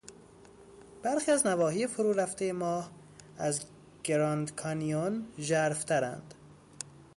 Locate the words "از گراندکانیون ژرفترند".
3.37-6.35